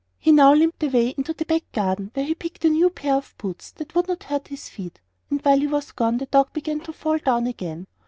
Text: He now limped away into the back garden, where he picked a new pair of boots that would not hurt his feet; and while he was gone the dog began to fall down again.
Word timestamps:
He 0.17 0.31
now 0.31 0.51
limped 0.51 0.81
away 0.81 1.09
into 1.15 1.31
the 1.31 1.45
back 1.45 1.71
garden, 1.73 2.09
where 2.15 2.25
he 2.25 2.33
picked 2.33 2.65
a 2.65 2.69
new 2.69 2.89
pair 2.89 3.13
of 3.13 3.35
boots 3.37 3.69
that 3.73 3.93
would 3.93 4.07
not 4.07 4.23
hurt 4.23 4.47
his 4.47 4.67
feet; 4.67 4.99
and 5.29 5.39
while 5.41 5.59
he 5.59 5.67
was 5.67 5.91
gone 5.91 6.17
the 6.17 6.25
dog 6.25 6.51
began 6.53 6.79
to 6.79 6.91
fall 6.91 7.19
down 7.19 7.45
again. 7.45 7.85